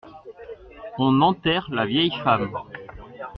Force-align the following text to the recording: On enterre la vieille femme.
On 0.97 1.21
enterre 1.21 1.67
la 1.69 1.85
vieille 1.85 2.09
femme. 2.23 2.51